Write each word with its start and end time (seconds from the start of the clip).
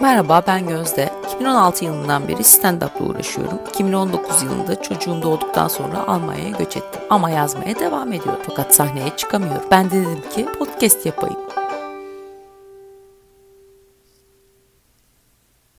Merhaba 0.00 0.42
ben 0.46 0.68
Gözde. 0.68 1.12
2016 1.34 1.84
yılından 1.84 2.28
beri 2.28 2.40
stand-up 2.40 2.98
ile 2.98 3.04
uğraşıyorum. 3.04 3.58
2019 3.68 4.42
yılında 4.42 4.82
çocuğum 4.82 5.22
doğduktan 5.22 5.68
sonra 5.68 6.06
Almanya'ya 6.06 6.50
göç 6.50 6.76
ettim. 6.76 7.00
Ama 7.10 7.30
yazmaya 7.30 7.78
devam 7.78 8.12
ediyor. 8.12 8.36
Fakat 8.46 8.74
sahneye 8.74 9.16
çıkamıyorum. 9.16 9.62
Ben 9.70 9.90
de 9.90 10.00
dedim 10.00 10.22
ki 10.34 10.46
podcast 10.58 11.06
yapayım. 11.06 11.36